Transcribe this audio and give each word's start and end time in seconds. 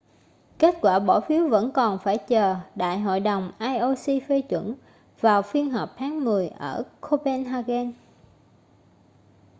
kết 0.59 0.75
quả 0.81 0.99
bỏ 0.99 1.19
phiếu 1.21 1.49
vẫn 1.49 1.71
còn 1.73 1.99
phải 2.03 2.17
chờ 2.17 2.55
đại 2.75 2.99
hội 2.99 3.19
đồng 3.19 3.51
ioc 3.59 4.21
phê 4.27 4.41
chuẩn 4.41 4.75
vào 5.19 5.41
phiên 5.41 5.71
họp 5.71 5.89
tháng 5.97 6.23
mười 6.23 6.47
ở 6.47 6.83
copenhagen 7.01 7.93